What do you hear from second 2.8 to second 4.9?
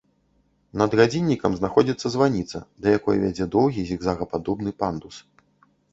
да якой вядзе доўгі зігзагападобны